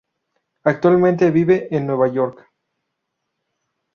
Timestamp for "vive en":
1.29-1.85